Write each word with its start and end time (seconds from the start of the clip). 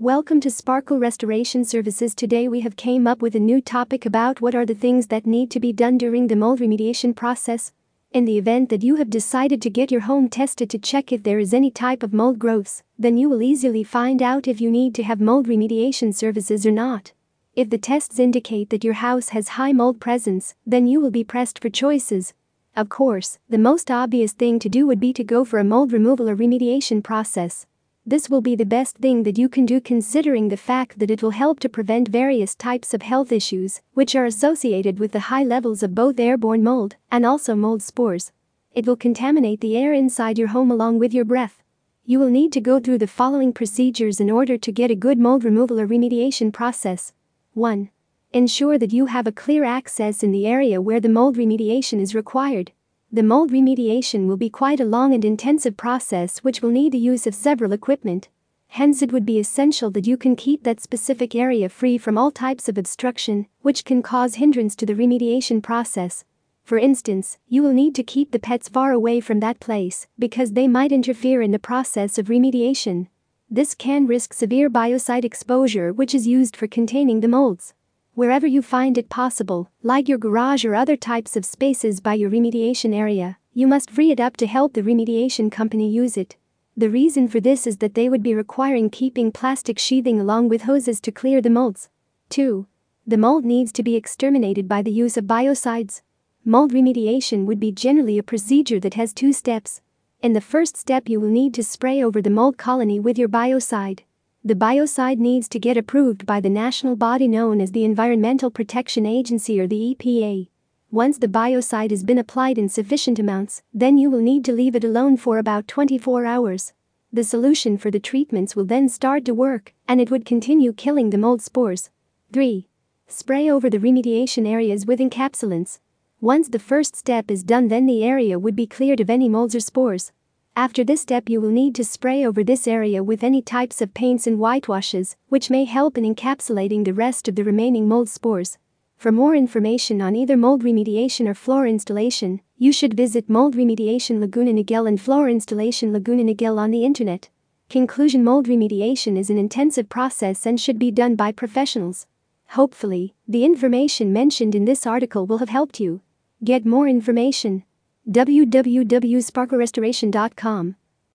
Welcome 0.00 0.40
to 0.40 0.50
Sparkle 0.50 0.98
Restoration 0.98 1.62
Services. 1.62 2.14
Today 2.14 2.48
we 2.48 2.60
have 2.60 2.74
came 2.74 3.06
up 3.06 3.20
with 3.20 3.34
a 3.34 3.38
new 3.38 3.60
topic 3.60 4.06
about 4.06 4.40
what 4.40 4.54
are 4.54 4.64
the 4.64 4.74
things 4.74 5.08
that 5.08 5.26
need 5.26 5.50
to 5.50 5.60
be 5.60 5.74
done 5.74 5.98
during 5.98 6.26
the 6.26 6.36
mold 6.36 6.58
remediation 6.58 7.14
process. 7.14 7.74
In 8.10 8.24
the 8.24 8.38
event 8.38 8.70
that 8.70 8.82
you 8.82 8.94
have 8.94 9.10
decided 9.10 9.60
to 9.60 9.68
get 9.68 9.90
your 9.90 10.00
home 10.00 10.30
tested 10.30 10.70
to 10.70 10.78
check 10.78 11.12
if 11.12 11.22
there 11.22 11.38
is 11.38 11.52
any 11.52 11.70
type 11.70 12.02
of 12.02 12.14
mold 12.14 12.38
growths, 12.38 12.82
then 12.98 13.18
you 13.18 13.28
will 13.28 13.42
easily 13.42 13.84
find 13.84 14.22
out 14.22 14.48
if 14.48 14.58
you 14.58 14.70
need 14.70 14.94
to 14.94 15.02
have 15.02 15.20
mold 15.20 15.46
remediation 15.46 16.14
services 16.14 16.64
or 16.64 16.72
not. 16.72 17.12
If 17.54 17.68
the 17.68 17.76
tests 17.76 18.18
indicate 18.18 18.70
that 18.70 18.82
your 18.82 18.94
house 18.94 19.28
has 19.28 19.48
high 19.48 19.72
mold 19.72 20.00
presence, 20.00 20.54
then 20.64 20.86
you 20.86 20.98
will 20.98 21.10
be 21.10 21.24
pressed 21.24 21.58
for 21.58 21.68
choices. 21.68 22.32
Of 22.74 22.88
course, 22.88 23.38
the 23.50 23.58
most 23.58 23.90
obvious 23.90 24.32
thing 24.32 24.60
to 24.60 24.70
do 24.70 24.86
would 24.86 24.98
be 24.98 25.12
to 25.12 25.22
go 25.22 25.44
for 25.44 25.58
a 25.58 25.64
mold 25.64 25.92
removal 25.92 26.30
or 26.30 26.36
remediation 26.36 27.04
process. 27.04 27.66
This 28.10 28.28
will 28.28 28.40
be 28.40 28.56
the 28.56 28.66
best 28.66 28.96
thing 28.98 29.22
that 29.22 29.38
you 29.38 29.48
can 29.48 29.64
do 29.64 29.80
considering 29.80 30.48
the 30.48 30.56
fact 30.56 30.98
that 30.98 31.12
it 31.12 31.22
will 31.22 31.30
help 31.30 31.60
to 31.60 31.68
prevent 31.68 32.08
various 32.08 32.56
types 32.56 32.92
of 32.92 33.02
health 33.02 33.30
issues, 33.30 33.82
which 33.94 34.16
are 34.16 34.24
associated 34.24 34.98
with 34.98 35.12
the 35.12 35.28
high 35.30 35.44
levels 35.44 35.84
of 35.84 35.94
both 35.94 36.18
airborne 36.18 36.64
mold 36.64 36.96
and 37.12 37.24
also 37.24 37.54
mold 37.54 37.84
spores. 37.84 38.32
It 38.74 38.84
will 38.84 38.96
contaminate 38.96 39.60
the 39.60 39.76
air 39.76 39.92
inside 39.92 40.38
your 40.38 40.48
home 40.48 40.72
along 40.72 40.98
with 40.98 41.14
your 41.14 41.24
breath. 41.24 41.62
You 42.04 42.18
will 42.18 42.30
need 42.30 42.52
to 42.54 42.60
go 42.60 42.80
through 42.80 42.98
the 42.98 43.06
following 43.06 43.52
procedures 43.52 44.18
in 44.18 44.28
order 44.28 44.58
to 44.58 44.72
get 44.72 44.90
a 44.90 44.96
good 44.96 45.20
mold 45.20 45.44
removal 45.44 45.78
or 45.78 45.86
remediation 45.86 46.52
process. 46.52 47.12
1. 47.54 47.90
Ensure 48.32 48.76
that 48.76 48.92
you 48.92 49.06
have 49.06 49.28
a 49.28 49.38
clear 49.42 49.62
access 49.62 50.24
in 50.24 50.32
the 50.32 50.48
area 50.48 50.82
where 50.82 50.98
the 50.98 51.08
mold 51.08 51.36
remediation 51.36 52.00
is 52.00 52.12
required. 52.12 52.72
The 53.12 53.24
mold 53.24 53.50
remediation 53.50 54.28
will 54.28 54.36
be 54.36 54.48
quite 54.48 54.78
a 54.78 54.84
long 54.84 55.12
and 55.12 55.24
intensive 55.24 55.76
process 55.76 56.38
which 56.44 56.62
will 56.62 56.70
need 56.70 56.92
the 56.92 56.98
use 56.98 57.26
of 57.26 57.34
several 57.34 57.72
equipment. 57.72 58.28
Hence, 58.68 59.02
it 59.02 59.12
would 59.12 59.26
be 59.26 59.40
essential 59.40 59.90
that 59.90 60.06
you 60.06 60.16
can 60.16 60.36
keep 60.36 60.62
that 60.62 60.80
specific 60.80 61.34
area 61.34 61.68
free 61.68 61.98
from 61.98 62.16
all 62.16 62.30
types 62.30 62.68
of 62.68 62.78
obstruction, 62.78 63.48
which 63.62 63.84
can 63.84 64.00
cause 64.00 64.36
hindrance 64.36 64.76
to 64.76 64.86
the 64.86 64.94
remediation 64.94 65.60
process. 65.60 66.24
For 66.62 66.78
instance, 66.78 67.38
you 67.48 67.64
will 67.64 67.72
need 67.72 67.96
to 67.96 68.04
keep 68.04 68.30
the 68.30 68.38
pets 68.38 68.68
far 68.68 68.92
away 68.92 69.18
from 69.18 69.40
that 69.40 69.58
place 69.58 70.06
because 70.16 70.52
they 70.52 70.68
might 70.68 70.92
interfere 70.92 71.42
in 71.42 71.50
the 71.50 71.58
process 71.58 72.16
of 72.16 72.26
remediation. 72.26 73.08
This 73.50 73.74
can 73.74 74.06
risk 74.06 74.32
severe 74.32 74.70
biocide 74.70 75.24
exposure, 75.24 75.92
which 75.92 76.14
is 76.14 76.28
used 76.28 76.54
for 76.54 76.68
containing 76.68 77.22
the 77.22 77.28
molds 77.28 77.74
wherever 78.14 78.46
you 78.46 78.62
find 78.62 78.98
it 78.98 79.08
possible, 79.08 79.70
like 79.82 80.08
your 80.08 80.18
garage 80.18 80.64
or 80.64 80.74
other 80.74 80.96
types 80.96 81.36
of 81.36 81.44
spaces 81.44 82.00
by 82.00 82.14
your 82.14 82.30
remediation 82.30 82.94
area, 82.94 83.38
you 83.54 83.66
must 83.66 83.90
free 83.90 84.10
it 84.10 84.20
up 84.20 84.36
to 84.36 84.46
help 84.46 84.72
the 84.74 84.82
remediation 84.82 85.50
company 85.50 85.88
use 85.88 86.16
it. 86.16 86.36
The 86.76 86.90
reason 86.90 87.28
for 87.28 87.40
this 87.40 87.66
is 87.66 87.78
that 87.78 87.94
they 87.94 88.08
would 88.08 88.22
be 88.22 88.34
requiring 88.34 88.90
keeping 88.90 89.32
plastic 89.32 89.78
sheathing 89.78 90.20
along 90.20 90.48
with 90.48 90.62
hoses 90.62 91.00
to 91.02 91.12
clear 91.12 91.40
the 91.40 91.50
molds. 91.50 91.88
2. 92.30 92.66
The 93.06 93.18
mold 93.18 93.44
needs 93.44 93.72
to 93.72 93.82
be 93.82 93.96
exterminated 93.96 94.68
by 94.68 94.82
the 94.82 94.92
use 94.92 95.16
of 95.16 95.24
biocides. 95.24 96.02
Mold 96.44 96.72
remediation 96.72 97.44
would 97.44 97.60
be 97.60 97.72
generally 97.72 98.18
a 98.18 98.22
procedure 98.22 98.80
that 98.80 98.94
has 98.94 99.12
two 99.12 99.32
steps. 99.32 99.82
In 100.22 100.32
the 100.32 100.40
first 100.40 100.76
step, 100.76 101.08
you 101.08 101.18
will 101.20 101.28
need 101.28 101.54
to 101.54 101.64
spray 101.64 102.02
over 102.02 102.22
the 102.22 102.30
mold 102.30 102.56
colony 102.56 103.00
with 103.00 103.18
your 103.18 103.28
biocide. 103.28 104.00
The 104.42 104.54
biocide 104.54 105.18
needs 105.18 105.50
to 105.50 105.58
get 105.58 105.76
approved 105.76 106.24
by 106.24 106.40
the 106.40 106.48
national 106.48 106.96
body 106.96 107.28
known 107.28 107.60
as 107.60 107.72
the 107.72 107.84
Environmental 107.84 108.50
Protection 108.50 109.04
Agency 109.04 109.60
or 109.60 109.66
the 109.66 109.94
EPA. 109.94 110.48
Once 110.90 111.18
the 111.18 111.28
biocide 111.28 111.90
has 111.90 112.02
been 112.02 112.16
applied 112.16 112.56
in 112.56 112.70
sufficient 112.70 113.18
amounts, 113.18 113.62
then 113.74 113.98
you 113.98 114.08
will 114.08 114.22
need 114.22 114.42
to 114.46 114.52
leave 114.52 114.74
it 114.74 114.82
alone 114.82 115.18
for 115.18 115.36
about 115.36 115.68
24 115.68 116.24
hours. 116.24 116.72
The 117.12 117.22
solution 117.22 117.76
for 117.76 117.90
the 117.90 118.00
treatments 118.00 118.56
will 118.56 118.64
then 118.64 118.88
start 118.88 119.26
to 119.26 119.34
work, 119.34 119.74
and 119.86 120.00
it 120.00 120.10
would 120.10 120.24
continue 120.24 120.72
killing 120.72 121.10
the 121.10 121.18
mold 121.18 121.42
spores. 121.42 121.90
3. 122.32 122.66
Spray 123.08 123.50
over 123.50 123.68
the 123.68 123.78
remediation 123.78 124.48
areas 124.48 124.86
with 124.86 125.00
encapsulants. 125.00 125.80
Once 126.22 126.48
the 126.48 126.58
first 126.58 126.96
step 126.96 127.30
is 127.30 127.42
done, 127.42 127.68
then 127.68 127.84
the 127.84 128.02
area 128.02 128.38
would 128.38 128.56
be 128.56 128.66
cleared 128.66 129.00
of 129.00 129.10
any 129.10 129.28
molds 129.28 129.54
or 129.54 129.60
spores. 129.60 130.12
After 130.60 130.84
this 130.84 131.00
step 131.00 131.30
you 131.30 131.40
will 131.40 131.48
need 131.48 131.74
to 131.76 131.84
spray 131.86 132.22
over 132.22 132.44
this 132.44 132.68
area 132.68 133.02
with 133.02 133.24
any 133.24 133.40
types 133.40 133.80
of 133.80 133.94
paints 133.94 134.26
and 134.26 134.36
whitewashes, 134.36 135.16
which 135.30 135.48
may 135.48 135.64
help 135.64 135.96
in 135.96 136.04
encapsulating 136.04 136.84
the 136.84 136.92
rest 136.92 137.28
of 137.28 137.34
the 137.34 137.44
remaining 137.44 137.88
mold 137.88 138.10
spores. 138.10 138.58
For 138.98 139.10
more 139.10 139.34
information 139.34 140.02
on 140.02 140.14
either 140.14 140.36
mold 140.36 140.62
remediation 140.62 141.26
or 141.26 141.32
floor 141.32 141.66
installation, 141.66 142.42
you 142.58 142.72
should 142.72 142.92
visit 142.92 143.30
Mold 143.30 143.56
Remediation 143.56 144.20
Laguna 144.20 144.52
Niguel 144.52 144.86
and 144.86 145.00
Floor 145.00 145.30
Installation 145.30 145.94
Laguna 145.94 146.24
Niguel 146.24 146.58
on 146.58 146.70
the 146.70 146.84
internet. 146.84 147.30
Conclusion 147.70 148.22
Mold 148.22 148.46
remediation 148.46 149.16
is 149.16 149.30
an 149.30 149.38
intensive 149.38 149.88
process 149.88 150.44
and 150.44 150.60
should 150.60 150.78
be 150.78 150.90
done 150.90 151.16
by 151.16 151.32
professionals. 151.32 152.06
Hopefully, 152.48 153.14
the 153.26 153.46
information 153.46 154.12
mentioned 154.12 154.54
in 154.54 154.66
this 154.66 154.86
article 154.86 155.24
will 155.24 155.38
have 155.38 155.48
helped 155.48 155.80
you. 155.80 156.02
Get 156.44 156.66
more 156.66 156.86
information 156.86 157.64
www.sparklerestoration.com 158.06 160.79